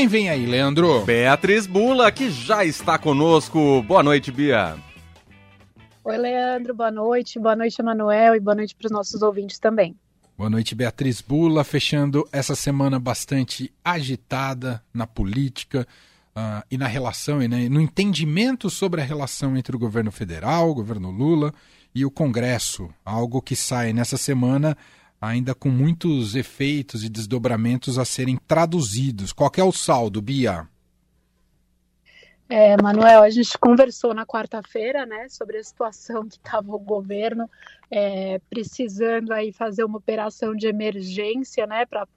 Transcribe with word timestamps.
quem 0.00 0.08
vem 0.08 0.30
aí, 0.30 0.46
Leandro? 0.46 1.04
Beatriz 1.04 1.66
Bula, 1.66 2.10
que 2.10 2.30
já 2.30 2.64
está 2.64 2.96
conosco. 2.96 3.82
Boa 3.82 4.02
noite, 4.02 4.32
Bia. 4.32 4.74
Oi, 6.02 6.16
Leandro, 6.16 6.74
boa 6.74 6.90
noite. 6.90 7.38
Boa 7.38 7.54
noite, 7.54 7.82
Emanuel, 7.82 8.34
e 8.34 8.40
boa 8.40 8.54
noite 8.54 8.74
para 8.74 8.86
os 8.86 8.90
nossos 8.90 9.20
ouvintes 9.20 9.58
também. 9.58 9.94
Boa 10.38 10.48
noite, 10.48 10.74
Beatriz 10.74 11.20
Bula, 11.20 11.64
fechando 11.64 12.26
essa 12.32 12.54
semana 12.54 12.98
bastante 12.98 13.70
agitada 13.84 14.82
na 14.94 15.06
política 15.06 15.86
uh, 16.34 16.64
e 16.70 16.78
na 16.78 16.86
relação, 16.86 17.42
e 17.42 17.46
né, 17.46 17.68
no 17.68 17.78
entendimento 17.78 18.70
sobre 18.70 19.02
a 19.02 19.04
relação 19.04 19.54
entre 19.54 19.76
o 19.76 19.78
governo 19.78 20.10
federal, 20.10 20.70
o 20.70 20.74
governo 20.74 21.10
Lula 21.10 21.52
e 21.94 22.06
o 22.06 22.10
Congresso, 22.10 22.88
algo 23.04 23.42
que 23.42 23.54
sai 23.54 23.92
nessa 23.92 24.16
semana 24.16 24.74
ainda 25.20 25.54
com 25.54 25.68
muitos 25.68 26.34
efeitos 26.34 27.04
e 27.04 27.08
desdobramentos 27.08 27.98
a 27.98 28.04
serem 28.04 28.38
traduzidos. 28.48 29.32
Qual 29.32 29.50
é 29.56 29.62
o 29.62 29.72
saldo, 29.72 30.22
Bia? 30.22 30.66
É, 32.48 32.76
Manuel, 32.82 33.22
a 33.22 33.30
gente 33.30 33.56
conversou 33.58 34.12
na 34.12 34.26
quarta-feira, 34.26 35.06
né, 35.06 35.28
sobre 35.28 35.58
a 35.58 35.62
situação 35.62 36.26
que 36.26 36.36
estava 36.36 36.74
o 36.74 36.80
governo 36.80 37.48
é, 37.88 38.40
precisando 38.50 39.30
aí 39.30 39.52
fazer 39.52 39.84
uma 39.84 39.98
operação 39.98 40.52
de 40.56 40.66
emergência, 40.66 41.64
né, 41.64 41.86
para 41.86 42.08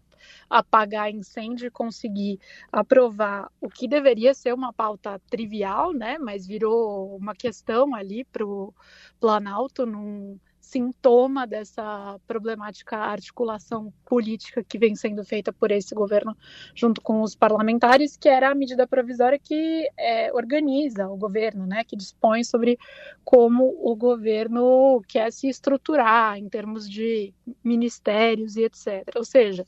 apagar 0.49 1.11
incêndio 1.11 1.67
e 1.67 1.71
conseguir 1.71 2.39
aprovar 2.71 3.47
o 3.61 3.69
que 3.69 3.87
deveria 3.87 4.33
ser 4.33 4.55
uma 4.55 4.73
pauta 4.73 5.21
trivial, 5.29 5.93
né, 5.93 6.17
mas 6.17 6.47
virou 6.47 7.15
uma 7.15 7.35
questão 7.35 7.93
ali 7.93 8.23
para 8.23 8.43
o 8.43 8.73
Planalto 9.19 9.85
num 9.85 10.39
sintoma 10.73 11.45
dessa 11.45 12.19
problemática 12.25 12.97
articulação 12.97 13.93
política 14.05 14.63
que 14.63 14.79
vem 14.79 14.95
sendo 14.95 15.23
feita 15.23 15.53
por 15.53 15.69
esse 15.69 15.93
governo 15.93 16.35
junto 16.73 16.99
com 16.99 17.21
os 17.21 17.35
parlamentares, 17.35 18.17
que 18.17 18.27
era 18.27 18.49
a 18.49 18.55
medida 18.55 18.87
provisória 18.87 19.37
que 19.37 19.87
é, 19.95 20.33
organiza 20.33 21.07
o 21.07 21.15
governo, 21.15 21.67
né, 21.67 21.83
que 21.83 21.95
dispõe 21.95 22.43
sobre 22.43 22.79
como 23.23 23.75
o 23.79 23.95
governo 23.95 25.01
quer 25.07 25.31
se 25.31 25.47
estruturar 25.47 26.37
em 26.37 26.49
termos 26.49 26.89
de 26.89 27.31
ministérios 27.63 28.55
e 28.55 28.63
etc. 28.63 29.15
Ou 29.15 29.23
seja, 29.23 29.67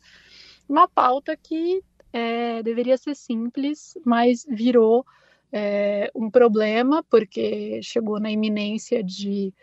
uma 0.67 0.88
pauta 0.88 1.38
que 1.38 1.83
é, 2.11 2.64
deveria 2.64 2.98
ser 2.98 3.16
simples, 3.16 3.95
mas 4.03 4.44
virou 4.50 5.06
é, 5.52 6.09
um 6.16 6.31
problema 6.31 7.03
porque 7.03 7.80
chegou 7.83 8.20
na 8.20 8.31
iminência 8.31 9.03
de 9.03 9.53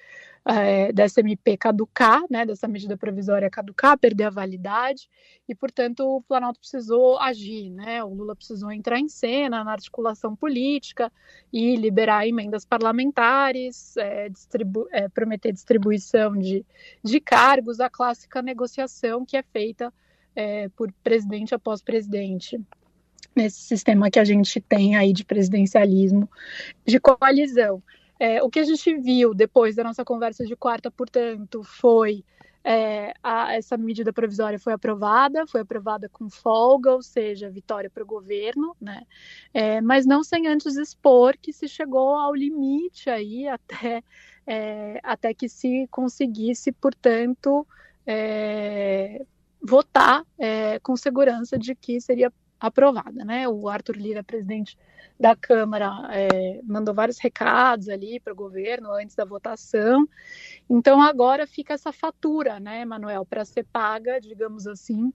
é, 0.45 0.93
dessa 0.93 1.21
MP 1.21 1.57
caducar, 1.57 2.23
né, 2.29 2.45
dessa 2.45 2.67
medida 2.67 2.97
provisória 2.97 3.48
caducar, 3.48 3.97
perder 3.97 4.25
a 4.25 4.31
validade, 4.31 5.09
e, 5.48 5.55
portanto, 5.55 6.01
o 6.01 6.23
Planalto 6.23 6.59
precisou 6.59 7.19
agir, 7.19 7.71
né, 7.71 8.03
o 8.03 8.12
Lula 8.12 8.35
precisou 8.35 8.73
entrar 8.73 8.98
em 8.98 9.09
cena 9.09 9.63
na 9.63 9.73
articulação 9.73 10.35
política 10.35 11.13
e 11.53 11.77
liberar 11.77 12.27
emendas 12.27 12.65
parlamentares, 12.65 13.97
é, 13.97 14.29
distribu 14.29 14.89
é, 14.91 15.09
prometer 15.09 15.53
distribuição 15.53 16.37
de, 16.37 16.65
de 17.05 17.20
cargos, 17.20 17.79
a 17.81 17.89
clássica 17.89 18.43
negociação 18.43 19.25
que 19.25 19.37
é 19.37 19.43
feita 19.43 19.93
por 20.77 20.91
presidente 21.05 21.55
após 21.55 21.83
presidente 21.83 22.59
nesse 23.37 23.61
sistema 23.61 24.11
que 24.11 24.19
a 24.19 24.25
gente 24.25 24.61
tem 24.61 24.97
aí 24.97 25.13
de 25.13 25.25
presidencialismo, 25.25 26.29
de 26.87 26.98
coalizão. 27.01 27.83
É, 28.23 28.41
o 28.41 28.48
que 28.48 28.61
a 28.61 28.62
gente 28.62 28.97
viu 28.98 29.34
depois 29.34 29.75
da 29.75 29.83
nossa 29.83 30.05
conversa 30.05 30.47
de 30.47 30.55
quarta, 30.55 30.92
portanto, 30.92 31.65
foi 31.65 32.25
é, 32.62 33.12
a, 33.20 33.53
essa 33.53 33.77
medida 33.77 34.12
provisória 34.12 34.61
foi 34.61 34.73
aprovada, 34.73 35.45
foi 35.45 35.62
aprovada 35.62 36.09
com 36.09 36.31
folga, 36.31 36.92
ou 36.92 37.03
seja, 37.03 37.51
vitória 37.51 37.91
para 37.91 38.05
o 38.05 38.06
governo, 38.06 38.77
né? 38.81 39.03
É, 39.53 39.81
mas 39.81 40.06
não 40.06 40.23
sem 40.23 40.47
antes 40.47 40.77
expor 40.77 41.37
que 41.37 41.53
se 41.53 41.67
chegou 41.67 42.14
ao 42.14 42.33
limite 42.33 43.11
aí 43.11 43.48
até, 43.48 44.05
é, 44.47 45.01
até 45.03 45.34
que 45.34 45.48
se 45.48 45.89
conseguisse, 45.91 46.70
portanto, 46.70 47.67
é, 48.07 49.27
votar 49.61 50.24
é, 50.39 50.79
com 50.79 50.97
segurança 50.97 51.58
de 51.58 51.74
que 51.74 52.01
seria 52.01 52.33
aprovada, 52.67 53.24
né? 53.24 53.48
O 53.48 53.68
Arthur 53.68 53.96
Lira, 53.96 54.23
presidente 54.23 54.78
da 55.18 55.34
Câmara, 55.36 56.08
é, 56.11 56.61
mandou 56.62 56.95
vários 56.95 57.18
recados 57.18 57.89
ali 57.89 58.20
para 58.20 58.33
o 58.33 58.36
governo 58.36 58.90
antes 58.92 59.17
da 59.17 59.24
votação. 59.24 60.08
Então 60.70 61.00
agora 61.02 61.46
fica 61.46 61.74
essa 61.74 61.92
fatura, 61.92 62.61
né, 62.61 62.84
Manuel, 62.84 63.24
para 63.24 63.45
ser 63.45 63.64
paga, 63.64 64.20
digamos 64.20 64.67
assim, 64.67 65.12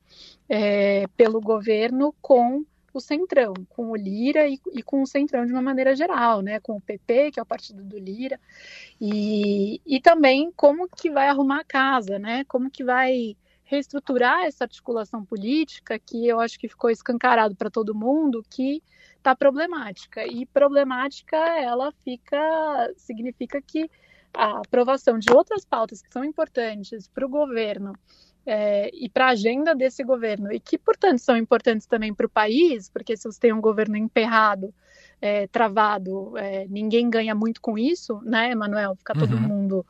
é, 0.49 1.07
pelo 1.15 1.41
governo 1.41 2.13
com 2.21 2.65
o 2.93 2.99
Centrão, 2.99 3.53
com 3.69 3.91
o 3.91 3.95
Lira 3.95 4.47
e, 4.47 4.59
e, 4.73 4.81
com 4.81 5.01
o 5.01 5.07
Centrão 5.07 5.45
de 5.45 5.51
uma 5.53 5.61
maneira 5.61 5.95
geral, 5.95 6.41
né? 6.41 6.59
Com 6.59 6.77
o 6.77 6.81
PP, 6.81 7.31
que 7.31 7.39
é 7.39 7.43
o 7.43 7.45
partido 7.45 7.83
do 7.83 7.97
Lira, 7.97 8.39
e, 8.99 9.79
e 9.85 10.01
também 10.01 10.51
como 10.55 10.89
que 10.89 11.09
vai 11.09 11.27
arrumar 11.27 11.61
a 11.61 11.65
casa, 11.65 12.17
né? 12.17 12.43
Como 12.45 12.69
que 12.71 12.83
vai 12.83 13.35
reestruturar 13.67 14.45
essa 14.45 14.63
articulação 14.63 15.23
política 15.23 15.99
que 15.99 16.25
eu 16.25 16.39
acho 16.39 16.57
que 16.57 16.69
ficou 16.69 16.89
escancarado 16.89 17.55
para 17.55 17.69
todo 17.69 17.93
mundo 17.93 18.43
que 18.49 18.81
está 19.17 19.35
problemática 19.35 20.25
e 20.25 20.45
problemática 20.45 21.37
ela 21.37 21.91
fica 22.03 22.93
significa 22.95 23.61
que 23.61 23.89
a 24.33 24.59
aprovação 24.59 25.19
de 25.19 25.31
outras 25.31 25.65
pautas 25.65 26.01
que 26.01 26.11
são 26.11 26.23
importantes 26.23 27.09
para 27.09 27.25
o 27.25 27.29
governo 27.29 27.93
é, 28.45 28.89
e 28.93 29.09
para 29.09 29.25
a 29.25 29.31
agenda 29.31 29.75
desse 29.75 30.01
governo 30.01 30.49
e 30.51 30.61
que 30.61 30.77
portanto 30.77 31.19
são 31.19 31.35
importantes 31.35 31.85
também 31.85 32.13
para 32.13 32.25
o 32.25 32.29
país 32.29 32.89
porque 32.89 33.17
se 33.17 33.25
você 33.25 33.39
tem 33.39 33.51
um 33.51 33.59
governo 33.59 33.97
emperrado 33.97 34.73
é, 35.21 35.45
travado 35.47 36.37
é, 36.37 36.65
ninguém 36.69 37.09
ganha 37.09 37.35
muito 37.35 37.59
com 37.59 37.77
isso 37.77 38.21
né 38.23 38.51
Emanuel 38.51 38.95
fica 38.95 39.13
todo 39.13 39.33
uhum. 39.35 39.41
mundo 39.41 39.85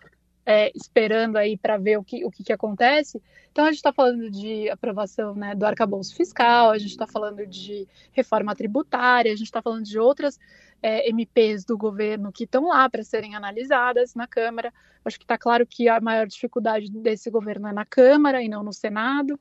é, 0.47 0.71
esperando 0.73 1.35
aí 1.35 1.57
para 1.57 1.75
ver 1.75 1.97
o 1.97 2.03
que, 2.03 2.23
o 2.23 2.31
que, 2.31 2.41
que, 2.41 2.53
acontece. 2.53 3.21
Então, 3.51 3.65
a 3.65 3.67
gente 3.67 3.79
está 3.79 3.91
falando 3.91 4.31
de 4.31 4.69
aprovação 4.69 5.35
né, 5.35 5.53
do 5.53 5.65
arcabouço 5.65 6.15
fiscal, 6.15 6.71
a 6.71 6.77
gente 6.77 6.91
está 6.91 7.05
falando 7.05 7.45
de 7.45 7.85
reforma 8.13 8.55
tributária, 8.55 9.33
a 9.33 9.35
gente 9.35 9.47
está 9.47 9.61
falando 9.61 9.83
de 9.83 9.99
outras 9.99 10.39
é, 10.81 11.09
MPs 11.09 11.65
do 11.65 11.77
governo 11.77 12.31
que 12.31 12.45
estão 12.45 12.69
lá 12.69 12.89
para 12.89 13.03
serem 13.03 13.35
analisadas 13.35 14.15
na 14.15 14.25
Câmara. 14.25 14.73
Acho 15.03 15.17
que 15.17 15.25
está 15.25 15.37
claro 15.37 15.67
que 15.67 15.89
a 15.89 15.99
maior 15.99 16.25
dificuldade 16.25 16.89
desse 16.91 17.29
governo 17.29 17.67
é 17.67 17.73
na 17.73 17.83
Câmara 17.83 18.41
e 18.41 18.47
não 18.47 18.63
no 18.63 18.71
Senado. 18.71 19.37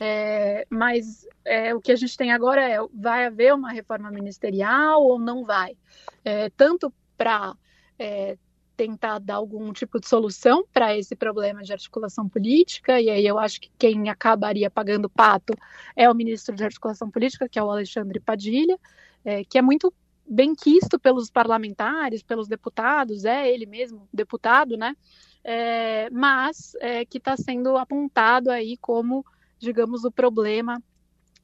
É, 0.00 0.66
mas 0.70 1.28
é, 1.44 1.74
o 1.74 1.82
que 1.82 1.92
a 1.92 1.96
gente 1.96 2.16
tem 2.16 2.32
agora 2.32 2.66
é: 2.66 2.78
vai 2.94 3.26
haver 3.26 3.52
uma 3.52 3.72
reforma 3.72 4.10
ministerial 4.10 5.02
ou 5.02 5.18
não 5.18 5.44
vai? 5.44 5.76
É, 6.24 6.48
tanto 6.48 6.90
para 7.14 7.54
é, 7.98 8.38
tentar 8.76 9.18
dar 9.18 9.36
algum 9.36 9.72
tipo 9.72 9.98
de 9.98 10.06
solução 10.06 10.64
para 10.72 10.96
esse 10.96 11.16
problema 11.16 11.62
de 11.62 11.72
articulação 11.72 12.28
política, 12.28 13.00
e 13.00 13.08
aí 13.08 13.26
eu 13.26 13.38
acho 13.38 13.60
que 13.60 13.70
quem 13.78 14.08
acabaria 14.10 14.70
pagando 14.70 15.08
pato 15.08 15.54
é 15.94 16.08
o 16.10 16.14
ministro 16.14 16.54
de 16.54 16.62
Articulação 16.62 17.10
Política, 17.10 17.48
que 17.48 17.58
é 17.58 17.62
o 17.62 17.70
Alexandre 17.70 18.20
Padilha, 18.20 18.78
é, 19.24 19.44
que 19.44 19.58
é 19.58 19.62
muito 19.62 19.92
bem 20.28 20.54
quisto 20.54 20.98
pelos 20.98 21.30
parlamentares, 21.30 22.22
pelos 22.22 22.48
deputados, 22.48 23.24
é 23.24 23.48
ele 23.50 23.64
mesmo 23.64 24.08
deputado, 24.12 24.76
né? 24.76 24.94
É, 25.42 26.10
mas 26.10 26.72
é, 26.80 27.04
que 27.04 27.18
está 27.18 27.36
sendo 27.36 27.76
apontado 27.76 28.50
aí 28.50 28.76
como, 28.76 29.24
digamos, 29.58 30.04
o 30.04 30.10
problema 30.10 30.82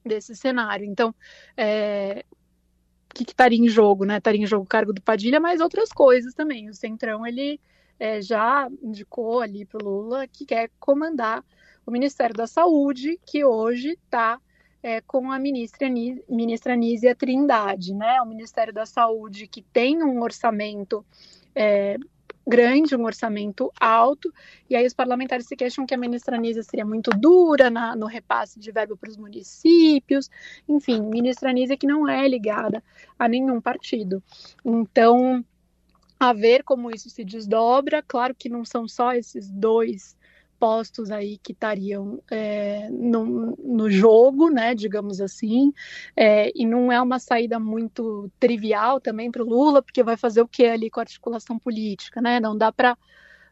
desse 0.05 0.35
cenário. 0.35 0.85
Então, 0.85 1.15
é, 1.55 2.25
que 3.13 3.23
estaria 3.23 3.59
em 3.59 3.67
jogo, 3.67 4.05
né? 4.05 4.17
Estaria 4.17 4.41
em 4.41 4.47
jogo 4.47 4.63
o 4.63 4.67
cargo 4.67 4.91
do 4.91 5.01
Padilha, 5.01 5.39
mas 5.39 5.61
outras 5.61 5.89
coisas 5.89 6.33
também. 6.33 6.69
O 6.69 6.73
Centrão, 6.73 7.25
ele 7.25 7.59
é, 7.99 8.21
já 8.21 8.67
indicou 8.81 9.41
ali 9.41 9.65
para 9.65 9.83
o 9.83 9.89
Lula 9.89 10.27
que 10.27 10.45
quer 10.45 10.69
comandar 10.79 11.43
o 11.85 11.91
Ministério 11.91 12.35
da 12.35 12.47
Saúde, 12.47 13.19
que 13.25 13.45
hoje 13.45 13.91
está 13.91 14.39
é, 14.81 14.99
com 15.01 15.31
a 15.31 15.39
ministra, 15.39 15.87
ministra 16.27 16.75
Nízia 16.75 17.15
Trindade, 17.15 17.93
né? 17.93 18.21
O 18.21 18.25
Ministério 18.25 18.73
da 18.73 18.85
Saúde 18.85 19.47
que 19.47 19.61
tem 19.61 20.03
um 20.03 20.21
orçamento 20.21 21.05
é, 21.55 21.97
grande, 22.45 22.95
um 22.95 23.05
orçamento 23.05 23.71
alto, 23.79 24.33
e 24.69 24.75
aí 24.75 24.85
os 24.85 24.93
parlamentares 24.93 25.47
se 25.47 25.55
queixam 25.55 25.85
que 25.85 25.93
a 25.93 25.97
ministra 25.97 26.35
Anísia 26.35 26.63
seria 26.63 26.85
muito 26.85 27.09
dura 27.11 27.69
na, 27.69 27.95
no 27.95 28.05
repasse 28.05 28.59
de 28.59 28.71
verbo 28.71 28.97
para 28.97 29.09
os 29.09 29.17
municípios, 29.17 30.29
enfim, 30.67 31.01
ministra 31.01 31.49
Anísia 31.49 31.77
que 31.77 31.87
não 31.87 32.07
é 32.07 32.27
ligada 32.27 32.83
a 33.17 33.27
nenhum 33.27 33.61
partido. 33.61 34.21
Então, 34.63 35.43
a 36.19 36.33
ver 36.33 36.63
como 36.63 36.91
isso 36.91 37.09
se 37.09 37.23
desdobra, 37.23 38.01
claro 38.01 38.35
que 38.35 38.49
não 38.49 38.63
são 38.63 38.87
só 38.87 39.13
esses 39.13 39.49
dois 39.49 40.15
postos 40.63 41.11
aí 41.11 41.37
que 41.39 41.51
estariam 41.51 42.23
é, 42.31 42.87
no, 42.89 43.53
no, 43.57 43.91
jogo, 43.91 44.49
né, 44.49 44.73
digamos 44.73 45.19
assim, 45.19 45.73
é, 46.15 46.53
e 46.55 46.65
não 46.65 46.89
é 46.89 47.01
uma 47.01 47.19
saída 47.19 47.59
muito 47.59 48.31
trivial 48.39 49.01
também 49.01 49.29
para 49.29 49.43
o 49.43 49.45
Lula, 49.45 49.81
porque 49.81 50.01
vai 50.01 50.15
fazer 50.15 50.41
o 50.41 50.47
que 50.47 50.63
ali 50.63 50.89
com 50.89 51.01
a 51.01 51.03
articulação 51.03 51.59
política, 51.59 52.21
né? 52.21 52.39
Não 52.39 52.57
dá 52.57 52.71
para 52.71 52.97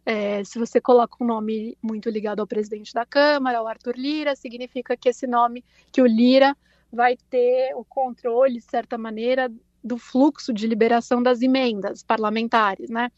é, 0.06 0.42
se 0.46 0.58
você 0.58 0.80
coloca 0.80 1.22
um 1.22 1.28
nome 1.28 1.78
muito 1.84 2.10
ligado 2.10 2.40
ao 2.40 2.48
presidente 2.48 2.94
da 2.94 3.06
Câmara, 3.06 3.58
ao 3.58 3.68
Arthur 3.68 3.98
Lira, 3.98 4.34
significa 4.34 4.96
que 4.96 5.10
esse 5.10 5.28
nome, 5.28 5.66
que 5.92 6.02
o 6.02 6.06
Lira 6.06 6.56
vai 6.90 7.18
ter 7.30 7.76
o 7.76 7.84
controle, 7.84 8.54
de 8.54 8.62
certa 8.62 8.98
maneira, 8.98 9.52
do 9.84 9.98
fluxo 9.98 10.54
de 10.54 10.66
liberação 10.66 11.22
das 11.22 11.42
emendas 11.42 12.04
parlamentares, 12.04 12.90
né? 12.90 13.12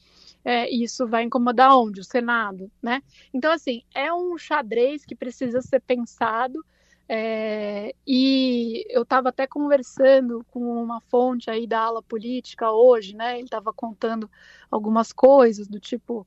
É, 0.45 0.69
isso 0.69 1.07
vai 1.07 1.24
incomodar 1.24 1.78
onde? 1.78 2.01
O 2.01 2.04
Senado, 2.04 2.69
né? 2.81 3.01
Então, 3.34 3.51
assim, 3.51 3.81
é 3.94 4.13
um 4.13 4.38
xadrez 4.38 5.06
que 5.06 5.16
precisa 5.16 5.62
ser 5.62 5.80
pensado 5.80 6.63
é, 7.07 7.94
e 8.07 8.86
eu 8.90 9.04
estava 9.04 9.30
até 9.30 9.45
conversando 9.45 10.45
com 10.50 10.62
uma 10.81 11.01
fonte 11.01 11.50
aí 11.50 11.68
da 11.68 11.81
ala 11.81 12.01
política 12.01 12.72
hoje, 12.72 13.16
né? 13.16 13.36
Ele 13.36 13.45
estava 13.45 13.74
contando 13.74 14.30
algumas 14.72 15.12
coisas 15.12 15.68
do 15.68 15.80
tipo, 15.80 16.25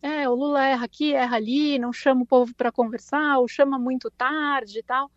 é, 0.00 0.28
o 0.28 0.34
Lula 0.34 0.64
erra 0.66 0.86
aqui, 0.86 1.14
erra 1.14 1.36
ali, 1.36 1.78
não 1.78 1.92
chama 1.92 2.22
o 2.22 2.26
povo 2.26 2.54
para 2.54 2.72
conversar, 2.72 3.38
ou 3.38 3.48
chama 3.48 3.78
muito 3.78 4.10
tarde 4.10 4.78
e 4.78 4.82
tal. 4.82 5.10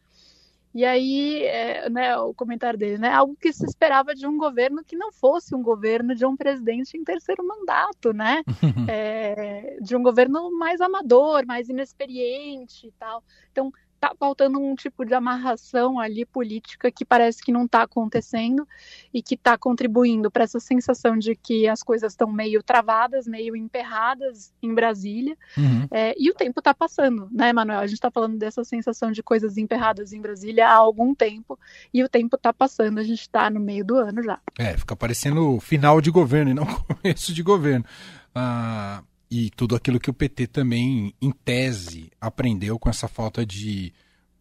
E 0.77 0.85
aí, 0.85 1.43
é, 1.43 1.89
né, 1.89 2.15
o 2.17 2.35
comentário 2.35 2.77
dele, 2.77 2.99
né, 2.99 3.11
algo 3.11 3.35
que 3.35 3.51
se 3.51 3.65
esperava 3.65 4.13
de 4.13 4.27
um 4.27 4.37
governo 4.37 4.83
que 4.83 4.95
não 4.95 5.11
fosse 5.11 5.55
um 5.55 5.63
governo 5.63 6.13
de 6.13 6.23
um 6.23 6.37
presidente 6.37 6.95
em 6.95 7.03
terceiro 7.03 7.43
mandato, 7.43 8.13
né, 8.13 8.43
é, 8.87 9.79
de 9.81 9.95
um 9.95 10.03
governo 10.03 10.55
mais 10.55 10.79
amador, 10.79 11.47
mais 11.47 11.67
inexperiente 11.67 12.85
e 12.85 12.91
tal. 12.91 13.23
Então, 13.51 13.73
tá 13.99 14.13
faltando 14.17 14.59
um 14.59 14.75
tipo 14.75 15.05
de 15.05 15.13
amarração 15.13 15.99
ali 15.99 16.25
política 16.25 16.91
que 16.91 17.03
parece 17.03 17.43
que 17.43 17.51
não 17.51 17.65
está 17.65 17.83
acontecendo 17.83 18.67
e 19.13 19.21
que 19.21 19.35
está 19.35 19.57
contribuindo 19.57 20.29
para 20.29 20.43
essa 20.43 20.59
sensação 20.59 21.17
de 21.17 21.35
que 21.35 21.67
as 21.67 21.83
coisas 21.83 22.13
estão 22.13 22.31
meio 22.31 22.61
travadas, 22.61 23.27
meio 23.27 23.55
emperradas 23.55 24.53
em 24.61 24.73
Brasília. 24.73 25.37
Uhum. 25.57 25.87
É, 25.91 26.13
e 26.17 26.29
o 26.29 26.33
tempo 26.33 26.59
está 26.59 26.73
passando, 26.73 27.27
né, 27.31 27.51
Manuel? 27.51 27.79
A 27.79 27.87
gente 27.87 27.95
está 27.95 28.11
falando 28.11 28.37
dessa 28.37 28.63
sensação 28.63 29.11
de 29.11 29.23
coisas 29.23 29.57
emperradas 29.57 30.13
em 30.13 30.21
Brasília 30.21 30.67
há 30.67 30.73
algum 30.73 31.15
tempo 31.15 31.59
e 31.93 32.03
o 32.03 32.09
tempo 32.09 32.35
está 32.35 32.53
passando. 32.53 32.99
A 32.99 33.03
gente 33.03 33.21
está 33.21 33.49
no 33.49 33.59
meio 33.59 33.83
do 33.83 33.95
ano 33.95 34.21
já. 34.21 34.39
É, 34.57 34.77
fica 34.77 34.95
parecendo 34.95 35.59
final 35.59 35.99
de 36.01 36.11
governo 36.11 36.51
e 36.51 36.53
não 36.53 36.65
começo 37.01 37.33
de 37.33 37.43
governo. 37.43 37.85
Ah, 38.33 39.01
e 39.29 39.49
tudo 39.49 39.75
aquilo 39.75 39.99
que 39.99 40.09
o 40.09 40.13
PT 40.13 40.47
também, 40.47 41.13
em 41.21 41.31
tese, 41.31 42.09
aprendeu 42.19 42.79
com 42.79 42.89
essa 42.89 43.07
falta 43.07 43.45
de, 43.45 43.93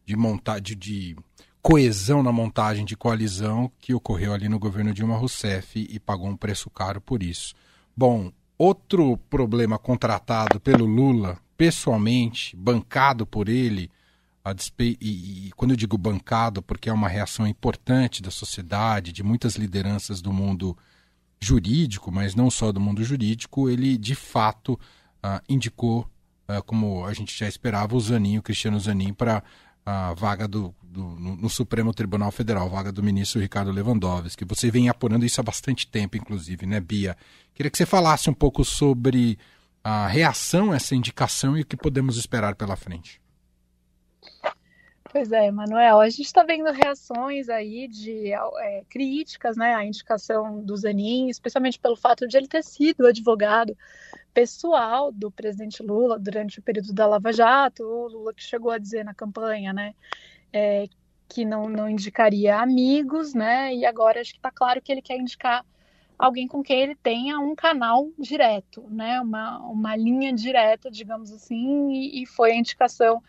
de, 0.05 0.17
monta 0.17 0.61
de, 0.61 0.75
de 0.75 1.17
coesão 1.61 2.23
na 2.23 2.31
montagem 2.31 2.85
de 2.85 2.97
coalizão 2.97 3.71
que 3.81 3.93
ocorreu 3.93 4.33
ali 4.33 4.49
no 4.49 4.59
governo 4.59 4.95
Dilma 4.95 5.17
Rousseff 5.17 5.79
e 5.79 5.99
pagou 5.99 6.29
um 6.29 6.37
preço 6.37 6.71
caro 6.71 7.01
por 7.01 7.23
isso. 7.23 7.55
Bom, 7.97 8.31
outro 8.57 9.17
problema 9.29 9.79
contratado 9.79 10.61
pelo 10.61 10.87
Lula, 10.87 11.39
pessoalmente, 11.57 12.55
bancado 12.57 13.27
por 13.27 13.49
ele, 13.49 13.91
despe... 14.55 14.97
e, 15.01 15.49
e 15.49 15.53
quando 15.57 15.73
eu 15.73 15.77
digo 15.77 15.99
bancado, 15.99 16.63
porque 16.63 16.89
é 16.89 16.93
uma 16.93 17.09
reação 17.09 17.47
importante 17.47 18.23
da 18.23 18.31
sociedade, 18.31 19.13
de 19.13 19.25
muitas 19.25 19.57
lideranças 19.57 20.23
do 20.23 20.33
mundo 20.33 20.77
jurídico, 21.41 22.11
mas 22.11 22.35
não 22.35 22.51
só 22.51 22.73
do 22.73 22.81
mundo 22.81 23.03
jurídico, 23.05 23.69
ele 23.69 23.97
de 23.97 24.15
fato 24.15 24.73
uh, 25.25 25.41
indicou, 25.49 26.09
uh, 26.49 26.63
como 26.65 27.05
a 27.05 27.13
gente 27.13 27.37
já 27.37 27.49
esperava, 27.49 27.97
o 27.97 28.01
Zanin, 28.01 28.39
o 28.39 28.43
Cristiano 28.43 28.79
Zanin, 28.81 29.13
para 29.13 29.43
a 29.85 30.13
vaga 30.15 30.49
do, 30.49 30.75
do 30.83 31.03
no, 31.03 31.37
no, 31.37 31.49
Supremo 31.49 31.95
Tribunal 31.95 32.33
Federal, 32.33 32.69
vaga 32.69 32.91
do 32.91 33.03
ministro 33.03 33.41
Ricardo 33.41 33.71
Lewandowski. 33.71 34.45
Você 34.45 34.71
vem 34.71 34.89
apurando 34.89 35.25
isso 35.25 35.41
há 35.41 35.45
bastante 35.45 35.87
tempo, 35.87 36.17
inclusive, 36.17 36.67
né, 36.67 36.81
Bia? 36.81 37.17
Queria 37.55 37.71
que 37.71 37.79
você 37.79 37.87
falasse 37.87 38.29
um 38.29 38.35
pouco 38.35 38.65
sobre 38.65 39.39
a 39.85 40.09
reação 40.09 40.73
a 40.73 40.77
essa 40.77 40.97
indicação 40.97 41.57
e 41.57 41.61
o 41.61 41.65
que 41.65 41.77
podemos 41.77 42.17
esperar 42.17 42.57
pela 42.57 42.75
frente. 42.75 43.21
Pois 45.17 45.33
é, 45.33 45.51
Manuel, 45.51 45.99
a 45.99 46.11
gente 46.11 46.27
está 46.27 46.43
vendo 46.43 46.71
reações 46.71 47.49
aí 47.49 47.89
de 47.89 48.35
é, 48.35 48.85
críticas 48.87 49.57
né, 49.57 49.75
à 49.75 49.83
indicação 49.83 50.63
do 50.63 50.77
Zanin, 50.77 51.31
especialmente 51.31 51.79
pelo 51.79 51.97
fato 51.97 52.29
de 52.29 52.37
ele 52.37 52.47
ter 52.47 52.63
sido 52.63 53.07
advogado 53.07 53.75
pessoal 54.35 55.11
do 55.11 55.31
presidente 55.31 55.83
Lula 55.83 56.19
durante 56.19 56.59
o 56.59 56.63
período 56.63 56.93
da 56.93 57.07
Lava 57.07 57.33
Jato, 57.33 57.83
o 57.83 58.09
Lula 58.09 58.35
que 58.35 58.43
chegou 58.43 58.71
a 58.71 58.77
dizer 58.77 59.07
na 59.07 59.15
campanha, 59.15 59.73
né, 59.73 59.95
é, 60.53 60.87
que 61.27 61.47
não, 61.47 61.67
não 61.67 61.89
indicaria 61.89 62.59
amigos, 62.59 63.33
né, 63.33 63.75
e 63.75 63.87
agora 63.87 64.21
acho 64.21 64.33
que 64.33 64.39
está 64.39 64.51
claro 64.51 64.83
que 64.83 64.93
ele 64.93 65.01
quer 65.01 65.17
indicar 65.17 65.65
alguém 66.19 66.47
com 66.47 66.63
quem 66.63 66.79
ele 66.79 66.95
tenha 66.95 67.39
um 67.39 67.55
canal 67.55 68.11
direto, 68.19 68.85
né, 68.91 69.19
uma, 69.23 69.61
uma 69.61 69.97
linha 69.97 70.31
direta, 70.31 70.91
digamos 70.91 71.33
assim, 71.33 71.91
e, 71.91 72.23
e 72.23 72.27
foi 72.27 72.53
a 72.53 72.57
indicação 72.57 73.23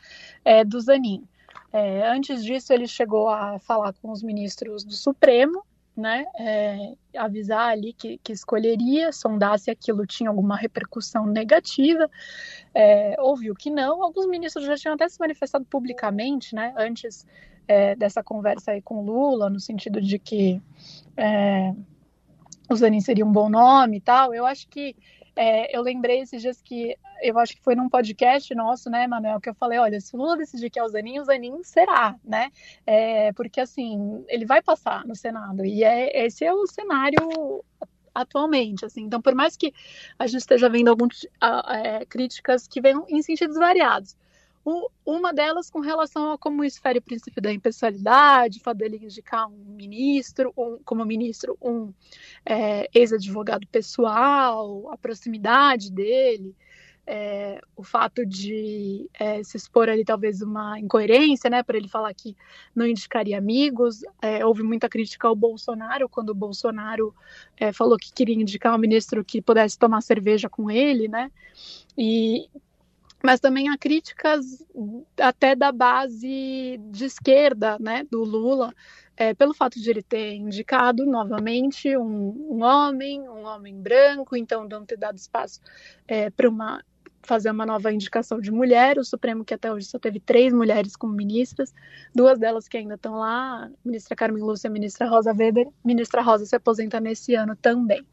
é, 0.44 0.66
do 0.66 0.82
Zanin. 0.82 1.26
É, 1.78 2.08
antes 2.08 2.44
disso, 2.44 2.74
ele 2.74 2.88
chegou 2.88 3.30
a 3.30 3.60
falar 3.60 3.94
com 4.02 4.12
os 4.12 4.24
ministros 4.24 4.84
do 4.84 4.94
Supremo, 4.94 5.64
né, 5.96 6.26
é, 6.40 6.94
avisar 7.16 7.70
ali 7.70 7.94
que, 7.94 8.18
que, 8.24 8.34
escolheria, 8.34 9.12
sondar 9.12 9.60
se 9.60 9.70
aquilo 9.70 10.04
tinha 10.06 10.28
alguma 10.28 10.56
repercussão 10.58 11.28
negativa, 11.28 12.10
é, 12.74 13.16
ouviu 13.20 13.54
que 13.54 13.70
não. 13.70 14.02
Alguns 14.02 14.28
ministros 14.28 14.66
já 14.66 14.76
tinham 14.76 14.96
até 14.96 15.08
se 15.08 15.20
manifestado 15.20 15.66
publicamente, 15.66 16.56
né, 16.56 16.74
antes 16.76 17.28
é, 17.68 17.96
dessa 17.96 18.24
conversa 18.24 18.72
aí 18.72 18.82
com 18.82 19.04
Lula, 19.04 19.48
no 19.48 19.60
sentido 19.60 20.02
de 20.02 20.18
que 20.18 20.60
é, 21.16 21.76
o 22.68 22.76
Zanin 22.76 23.02
seria 23.02 23.26
um 23.26 23.32
bom 23.32 23.50
nome 23.50 23.98
e 23.98 24.02
tal. 24.02 24.34
Eu 24.34 24.48
acho 24.48 24.68
que 24.68 24.96
é, 25.38 25.76
eu 25.76 25.82
lembrei 25.82 26.22
esses 26.22 26.42
dias 26.42 26.62
que 26.62 26.98
eu 27.22 27.38
acho 27.40 27.56
que 27.56 27.62
foi 27.62 27.76
num 27.76 27.88
podcast 27.88 28.54
nosso, 28.56 28.90
né, 28.90 29.08
Manuel, 29.08 29.40
que 29.40 29.50
eu 29.50 29.56
falei, 29.56 29.78
olha, 29.80 30.02
se 30.02 30.16
o 30.16 30.20
Lula 30.20 30.38
decidir 30.38 30.70
que 30.70 30.80
é 30.80 30.84
o 30.84 30.90
Zanin, 30.90 31.20
o 31.20 31.24
Zanin 31.24 31.64
será, 31.64 32.16
né? 32.24 32.52
É, 32.86 33.32
porque 33.34 33.62
assim, 33.62 34.26
ele 34.28 34.46
vai 34.46 34.62
passar 34.62 35.06
no 35.06 35.16
Senado. 35.16 35.64
E 35.64 35.84
é, 35.84 36.26
esse 36.26 36.44
é 36.44 36.54
o 36.54 36.66
cenário 36.68 37.64
atualmente, 38.14 38.84
assim. 38.84 39.04
Então, 39.04 39.22
por 39.22 39.36
mais 39.36 39.56
que 39.56 39.74
a 40.18 40.26
gente 40.26 40.40
esteja 40.40 40.68
vendo 40.68 40.90
algumas 40.90 41.26
é, 41.70 42.06
críticas 42.06 42.68
que 42.68 42.82
vêm 42.82 42.96
em 43.08 43.22
sentidos 43.22 43.58
variados, 43.58 44.16
uma 45.06 45.34
delas 45.34 45.70
com 45.70 45.80
relação 45.80 46.32
a 46.32 46.38
como 46.38 46.64
isso 46.64 46.82
fere 46.82 47.00
o 47.00 47.02
princípio 47.02 47.42
da 47.42 47.52
impessoalidade, 47.54 48.60
o 48.60 48.62
fato 48.62 48.78
dele 48.78 49.00
indicar 49.02 49.48
um 49.48 49.76
ministro, 49.76 50.54
um, 50.58 50.78
como 50.84 51.06
ministro, 51.06 51.58
um 51.62 51.94
é, 52.46 52.90
ex-advogado 52.94 53.66
pessoal, 53.68 54.92
a 54.92 54.98
proximidade 54.98 55.90
dele, 55.90 56.54
é, 57.10 57.62
o 57.78 57.84
fato 57.84 58.26
de 58.26 59.10
é, 59.18 59.42
se 59.42 59.56
expor 59.56 59.88
ali 59.88 60.04
talvez 60.04 60.42
uma 60.42 60.78
incoerência, 60.78 61.50
né, 61.50 61.64
para 61.64 61.78
ele 61.78 61.88
falar 61.88 62.14
que 62.14 62.36
não 62.76 62.86
indicaria 62.86 63.38
amigos. 63.38 64.02
É, 64.22 64.46
houve 64.46 64.64
muita 64.64 64.90
crítica 64.90 65.30
ao 65.30 65.36
Bolsonaro 65.36 66.10
quando 66.10 66.32
o 66.32 66.36
Bolsonaro 66.36 67.16
é, 67.56 67.72
falou 67.72 67.98
que 67.98 68.12
queria 68.12 68.36
indicar 68.36 68.76
um 68.76 68.80
ministro 68.80 69.24
que 69.24 69.42
pudesse 69.42 69.80
tomar 69.80 70.02
cerveja 70.02 70.50
com 70.50 70.70
ele, 70.70 71.08
né? 71.08 71.32
E 71.98 72.50
mas 73.24 73.40
também 73.40 73.70
há 73.70 73.78
críticas 73.78 74.66
até 75.20 75.56
da 75.56 75.72
base 75.72 76.80
de 76.92 77.06
esquerda, 77.06 77.78
né, 77.80 78.04
do 78.10 78.24
Lula, 78.24 78.74
é, 79.16 79.34
pelo 79.34 79.54
fato 79.54 79.80
de 79.80 79.90
ele 79.90 80.04
ter 80.04 80.36
indicado 80.36 81.06
novamente 81.06 81.98
um, 81.98 82.52
um 82.52 82.64
homem, 82.64 83.22
um 83.22 83.44
homem 83.46 83.76
branco, 83.76 84.36
então 84.36 84.68
não 84.68 84.86
ter 84.86 84.98
dado 84.98 85.18
espaço 85.18 85.60
é, 86.08 86.30
para 86.30 86.48
uma 86.48 86.84
fazer 87.28 87.52
uma 87.52 87.66
nova 87.66 87.92
indicação 87.92 88.40
de 88.40 88.50
mulher. 88.50 88.98
O 88.98 89.04
Supremo, 89.04 89.44
que 89.44 89.54
até 89.54 89.72
hoje 89.72 89.86
só 89.86 90.00
teve 90.00 90.20
três 90.20 90.54
mulheres 90.54 90.96
como 90.96 91.14
ministras, 91.14 91.74
duas 92.16 92.40
delas 92.40 92.68
que 92.68 92.78
ainda 92.78 92.96
estão 92.96 93.16
lá, 93.16 93.70
ministra 93.84 94.16
Carmen 94.16 94.42
Lúcia 94.42 94.70
ministra 94.70 95.08
Rosa 95.08 95.34
Weber. 95.34 95.68
Ministra 95.84 96.22
Rosa 96.22 96.46
se 96.46 96.56
aposenta 96.56 97.00
nesse 97.00 97.36
ano 97.36 97.56
também, 97.56 98.06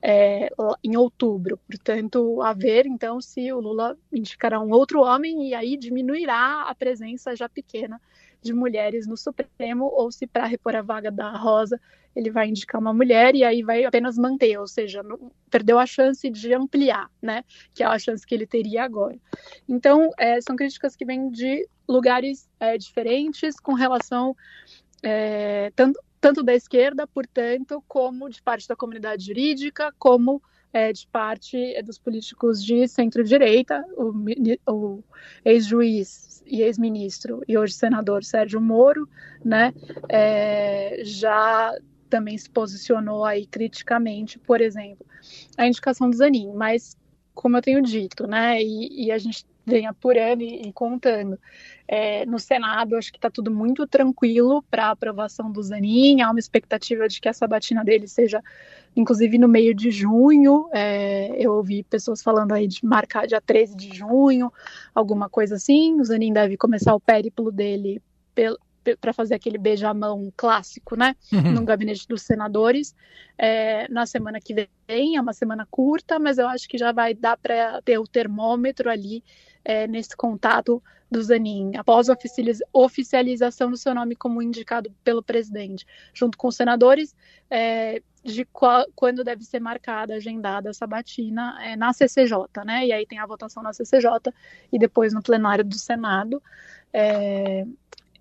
é, 0.00 0.48
em 0.82 0.96
outubro. 0.96 1.58
Portanto, 1.66 2.40
a 2.40 2.52
ver, 2.52 2.86
então, 2.86 3.20
se 3.20 3.52
o 3.52 3.60
Lula 3.60 3.98
indicará 4.12 4.60
um 4.60 4.70
outro 4.70 5.02
homem 5.02 5.48
e 5.48 5.54
aí 5.54 5.76
diminuirá 5.76 6.62
a 6.68 6.74
presença 6.74 7.34
já 7.34 7.48
pequena 7.48 8.00
de 8.42 8.52
mulheres 8.52 9.06
no 9.06 9.16
Supremo, 9.16 9.84
ou 9.84 10.10
se 10.10 10.26
para 10.26 10.46
repor 10.46 10.74
a 10.74 10.82
vaga 10.82 11.10
da 11.10 11.30
Rosa 11.36 11.80
ele 12.14 12.30
vai 12.30 12.48
indicar 12.48 12.80
uma 12.80 12.92
mulher 12.92 13.34
e 13.34 13.42
aí 13.42 13.62
vai 13.62 13.84
apenas 13.84 14.18
manter, 14.18 14.58
ou 14.58 14.66
seja, 14.66 15.02
não, 15.02 15.32
perdeu 15.50 15.78
a 15.78 15.86
chance 15.86 16.28
de 16.28 16.52
ampliar, 16.52 17.10
né? 17.20 17.42
Que 17.74 17.82
é 17.82 17.86
a 17.86 17.98
chance 17.98 18.26
que 18.26 18.34
ele 18.34 18.46
teria 18.46 18.84
agora. 18.84 19.16
Então, 19.66 20.10
é, 20.18 20.40
são 20.40 20.54
críticas 20.54 20.94
que 20.94 21.04
vêm 21.04 21.30
de 21.30 21.66
lugares 21.88 22.48
é, 22.60 22.76
diferentes 22.76 23.58
com 23.58 23.72
relação 23.72 24.36
é, 25.02 25.72
tanto, 25.74 25.98
tanto 26.20 26.42
da 26.42 26.54
esquerda, 26.54 27.06
portanto, 27.06 27.82
como 27.88 28.28
de 28.28 28.42
parte 28.42 28.68
da 28.68 28.76
comunidade 28.76 29.24
jurídica, 29.24 29.92
como 29.98 30.42
é, 30.72 30.92
de 30.92 31.06
parte 31.06 31.56
é, 31.74 31.82
dos 31.82 31.98
políticos 31.98 32.64
de 32.64 32.86
centro-direita, 32.88 33.84
o, 33.96 34.12
o 34.70 35.04
ex-juiz 35.44 36.42
e 36.46 36.62
ex-ministro 36.62 37.42
e 37.46 37.56
hoje 37.56 37.74
senador 37.74 38.24
Sérgio 38.24 38.60
Moro, 38.60 39.08
né, 39.44 39.72
é, 40.08 41.02
já 41.04 41.76
também 42.08 42.36
se 42.36 42.50
posicionou 42.50 43.24
aí 43.24 43.46
criticamente, 43.46 44.38
por 44.38 44.60
exemplo, 44.60 45.06
a 45.56 45.66
indicação 45.66 46.10
do 46.10 46.16
Zanin, 46.16 46.52
mas 46.52 46.96
como 47.34 47.56
eu 47.56 47.62
tenho 47.62 47.82
dito, 47.82 48.26
né? 48.26 48.62
E, 48.62 49.06
e 49.06 49.12
a 49.12 49.18
gente 49.18 49.44
vem 49.64 49.86
apurando 49.86 50.42
e, 50.42 50.68
e 50.68 50.72
contando. 50.72 51.38
É, 51.86 52.24
no 52.26 52.38
Senado, 52.38 52.96
acho 52.96 53.12
que 53.12 53.18
está 53.18 53.30
tudo 53.30 53.50
muito 53.50 53.86
tranquilo 53.86 54.62
para 54.70 54.86
a 54.86 54.90
aprovação 54.90 55.50
do 55.50 55.62
Zanin. 55.62 56.20
Há 56.20 56.30
uma 56.30 56.38
expectativa 56.40 57.08
de 57.08 57.20
que 57.20 57.28
a 57.28 57.32
sabatina 57.32 57.84
dele 57.84 58.08
seja, 58.08 58.42
inclusive, 58.96 59.38
no 59.38 59.48
meio 59.48 59.74
de 59.74 59.90
junho. 59.90 60.68
É, 60.72 61.34
eu 61.38 61.52
ouvi 61.52 61.82
pessoas 61.84 62.22
falando 62.22 62.52
aí 62.52 62.66
de 62.66 62.84
marcar 62.84 63.26
dia 63.26 63.40
13 63.40 63.76
de 63.76 63.96
junho, 63.96 64.52
alguma 64.94 65.28
coisa 65.28 65.56
assim. 65.56 66.00
O 66.00 66.04
Zanin 66.04 66.32
deve 66.32 66.56
começar 66.56 66.94
o 66.94 67.00
périplo 67.00 67.52
dele 67.52 68.02
para 69.00 69.12
fazer 69.12 69.34
aquele 69.34 69.58
beijamão 69.58 70.32
clássico, 70.36 70.96
né, 70.96 71.16
uhum. 71.32 71.52
no 71.52 71.64
gabinete 71.64 72.06
dos 72.06 72.22
senadores, 72.22 72.94
é, 73.38 73.88
na 73.88 74.06
semana 74.06 74.40
que 74.40 74.54
vem, 74.54 75.16
é 75.16 75.20
uma 75.20 75.32
semana 75.32 75.66
curta, 75.70 76.18
mas 76.18 76.38
eu 76.38 76.48
acho 76.48 76.68
que 76.68 76.78
já 76.78 76.92
vai 76.92 77.14
dar 77.14 77.36
para 77.36 77.80
ter 77.82 77.98
o 77.98 78.06
termômetro 78.06 78.90
ali 78.90 79.22
é, 79.64 79.86
nesse 79.86 80.16
contato 80.16 80.82
do 81.10 81.22
Zanin, 81.22 81.76
após 81.76 82.08
a 82.08 82.16
oficialização 82.72 83.70
do 83.70 83.76
seu 83.76 83.94
nome 83.94 84.16
como 84.16 84.40
indicado 84.40 84.90
pelo 85.04 85.22
presidente, 85.22 85.86
junto 86.14 86.38
com 86.38 86.48
os 86.48 86.56
senadores, 86.56 87.14
é, 87.50 88.02
de 88.24 88.44
qual, 88.46 88.86
quando 88.94 89.22
deve 89.22 89.44
ser 89.44 89.60
marcada, 89.60 90.14
agendada 90.14 90.70
essa 90.70 90.86
batina 90.86 91.58
é, 91.62 91.76
na 91.76 91.92
CCJ, 91.92 92.64
né? 92.64 92.86
E 92.86 92.92
aí 92.92 93.06
tem 93.06 93.18
a 93.18 93.26
votação 93.26 93.62
na 93.62 93.72
CCJ 93.72 94.32
e 94.72 94.78
depois 94.78 95.12
no 95.12 95.22
plenário 95.22 95.64
do 95.64 95.74
Senado. 95.74 96.42
É, 96.92 97.66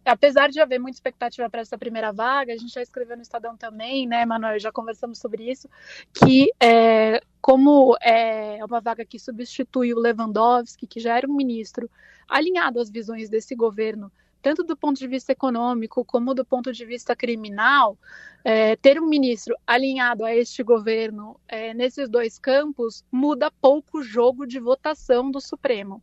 apesar 0.05 0.49
de 0.49 0.59
haver 0.59 0.79
muita 0.79 0.97
expectativa 0.97 1.49
para 1.49 1.61
essa 1.61 1.77
primeira 1.77 2.11
vaga, 2.11 2.53
a 2.53 2.57
gente 2.57 2.73
já 2.73 2.81
escreveu 2.81 3.15
no 3.15 3.21
Estadão 3.21 3.55
também, 3.55 4.07
né, 4.07 4.25
Manuel? 4.25 4.59
Já 4.59 4.71
conversamos 4.71 5.19
sobre 5.19 5.49
isso, 5.49 5.69
que 6.13 6.51
é, 6.59 7.21
como 7.41 7.95
é 8.01 8.63
uma 8.65 8.81
vaga 8.81 9.05
que 9.05 9.19
substitui 9.19 9.93
o 9.93 9.99
Lewandowski, 9.99 10.87
que 10.87 10.99
já 10.99 11.17
era 11.17 11.27
um 11.27 11.35
ministro 11.35 11.89
alinhado 12.27 12.79
às 12.79 12.89
visões 12.89 13.29
desse 13.29 13.55
governo, 13.55 14.11
tanto 14.41 14.63
do 14.63 14.75
ponto 14.75 14.97
de 14.97 15.07
vista 15.07 15.31
econômico 15.31 16.03
como 16.03 16.33
do 16.33 16.43
ponto 16.43 16.71
de 16.73 16.85
vista 16.85 17.15
criminal, 17.15 17.97
é, 18.43 18.75
ter 18.75 18.99
um 18.99 19.07
ministro 19.07 19.55
alinhado 19.67 20.25
a 20.25 20.35
este 20.35 20.63
governo 20.63 21.39
é, 21.47 21.73
nesses 21.73 22.09
dois 22.09 22.39
campos 22.39 23.05
muda 23.11 23.51
pouco 23.51 23.99
o 23.99 24.03
jogo 24.03 24.47
de 24.47 24.59
votação 24.59 25.29
do 25.29 25.39
Supremo. 25.39 26.01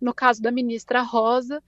No 0.00 0.12
caso 0.12 0.42
da 0.42 0.52
ministra 0.52 1.00
Rosa, 1.00 1.62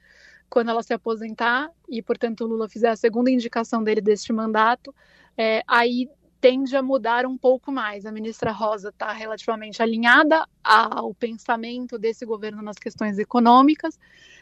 quando 0.51 0.69
ela 0.69 0.83
se 0.83 0.93
aposentar 0.93 1.71
e, 1.89 2.03
portanto, 2.03 2.43
o 2.43 2.47
Lula 2.47 2.69
fizer 2.69 2.89
a 2.89 2.97
segunda 2.97 3.31
indicação 3.31 3.83
dele 3.83 4.01
deste 4.01 4.33
mandato, 4.33 4.93
é, 5.39 5.63
aí 5.67 6.11
tende 6.41 6.75
a 6.77 6.83
mudar 6.83 7.25
um 7.25 7.39
pouco 7.39 7.71
mais. 7.71 8.05
A 8.05 8.13
ministra 8.13 8.51
Rosa 8.51 8.89
está 8.89 9.13
relativamente 9.13 9.83
alinhada 9.83 10.47
ao 10.65 11.15
pensamento 11.15 11.99
desse 11.99 12.27
governo 12.27 12.63
nas 12.63 12.77
questões 12.77 13.19
econômicas, 13.19 13.99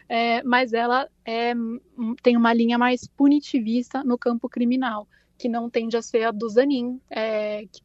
é, 0.08 0.42
mas 0.42 0.72
ela 0.72 1.08
é, 1.24 1.52
tem 2.22 2.36
uma 2.36 2.54
linha 2.54 2.78
mais 2.78 3.06
punitivista 3.06 4.02
no 4.02 4.16
campo 4.16 4.48
criminal, 4.48 5.06
que 5.36 5.48
não 5.48 5.68
tende 5.68 5.96
a 5.96 6.02
ser 6.02 6.24
a 6.24 6.30
do 6.30 6.48
Zanin, 6.48 7.00
é, 7.10 7.66
que 7.70 7.82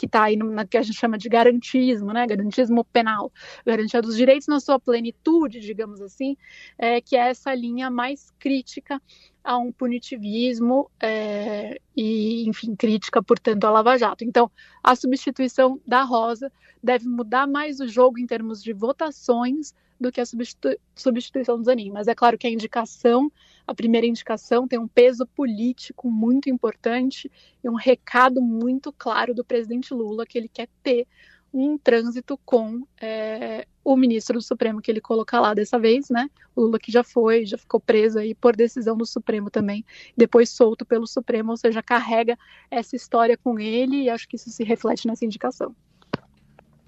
que 0.00 0.06
está 0.06 0.22
aí 0.24 0.36
na 0.36 0.66
que 0.66 0.78
a 0.78 0.82
gente 0.82 0.98
chama 0.98 1.18
de 1.18 1.28
garantismo, 1.28 2.10
né, 2.10 2.26
garantismo 2.26 2.82
penal, 2.86 3.30
garantia 3.66 4.00
dos 4.00 4.16
direitos 4.16 4.48
na 4.48 4.58
sua 4.58 4.80
plenitude, 4.80 5.60
digamos 5.60 6.00
assim, 6.00 6.38
é, 6.78 7.02
que 7.02 7.14
é 7.16 7.28
essa 7.28 7.54
linha 7.54 7.90
mais 7.90 8.32
crítica 8.38 8.98
a 9.44 9.58
um 9.58 9.70
punitivismo 9.70 10.90
é, 10.98 11.78
e, 11.94 12.48
enfim, 12.48 12.74
crítica, 12.74 13.22
portanto, 13.22 13.64
à 13.64 13.70
Lava 13.70 13.98
Jato. 13.98 14.24
Então, 14.24 14.50
a 14.82 14.96
substituição 14.96 15.78
da 15.86 16.02
Rosa 16.02 16.50
deve 16.82 17.06
mudar 17.06 17.46
mais 17.46 17.78
o 17.78 17.86
jogo 17.86 18.18
em 18.18 18.26
termos 18.26 18.62
de 18.62 18.72
votações 18.72 19.74
do 20.00 20.10
que 20.10 20.20
a 20.20 20.26
substitu 20.26 20.76
substituição 20.94 21.58
do 21.58 21.64
Zanin. 21.64 21.90
Mas 21.90 22.08
é 22.08 22.14
claro 22.14 22.38
que 22.38 22.46
a 22.46 22.50
indicação, 22.50 23.30
a 23.66 23.74
primeira 23.74 24.06
indicação, 24.06 24.66
tem 24.66 24.78
um 24.78 24.88
peso 24.88 25.26
político 25.26 26.10
muito 26.10 26.48
importante 26.48 27.30
e 27.62 27.68
um 27.68 27.74
recado 27.74 28.40
muito 28.40 28.92
claro 28.92 29.34
do 29.34 29.44
presidente 29.44 29.92
Lula 29.92 30.24
que 30.24 30.38
ele 30.38 30.48
quer 30.48 30.68
ter 30.82 31.06
um 31.52 31.76
trânsito 31.76 32.38
com 32.44 32.86
é, 33.00 33.66
o 33.84 33.96
ministro 33.96 34.38
do 34.38 34.42
Supremo 34.42 34.80
que 34.80 34.90
ele 34.90 35.00
coloca 35.00 35.38
lá 35.40 35.52
dessa 35.52 35.78
vez, 35.78 36.08
né? 36.08 36.30
Lula 36.56 36.78
que 36.78 36.92
já 36.92 37.02
foi, 37.02 37.44
já 37.44 37.58
ficou 37.58 37.80
preso 37.80 38.18
aí 38.18 38.34
por 38.34 38.54
decisão 38.54 38.96
do 38.96 39.04
Supremo 39.04 39.50
também, 39.50 39.84
depois 40.16 40.48
solto 40.48 40.84
pelo 40.84 41.06
Supremo, 41.06 41.50
ou 41.50 41.56
seja, 41.56 41.82
carrega 41.82 42.38
essa 42.70 42.94
história 42.94 43.36
com 43.36 43.58
ele 43.58 44.02
e 44.02 44.10
acho 44.10 44.28
que 44.28 44.36
isso 44.36 44.50
se 44.50 44.62
reflete 44.62 45.06
nessa 45.08 45.24
indicação. 45.24 45.74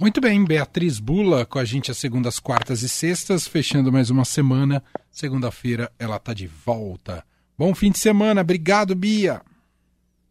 Muito 0.02 0.20
bem, 0.20 0.44
Beatriz 0.44 0.98
Bula 0.98 1.46
com 1.46 1.60
a 1.60 1.64
gente 1.64 1.88
às 1.88 1.96
segundas, 1.96 2.40
quartas 2.40 2.82
e 2.82 2.88
sextas, 2.88 3.46
fechando 3.46 3.92
mais 3.92 4.10
uma 4.10 4.24
semana. 4.24 4.82
Segunda-feira 5.12 5.92
ela 5.96 6.16
está 6.16 6.34
de 6.34 6.48
volta. 6.48 7.24
Bom 7.56 7.72
fim 7.72 7.92
de 7.92 8.00
semana, 8.00 8.40
obrigado, 8.40 8.96
Bia. 8.96 9.40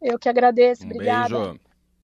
Eu 0.02 0.18
que 0.18 0.28
agradeço, 0.28 0.82
um 0.84 0.90
obrigada. 0.90 1.38
Beijo. 1.38 1.60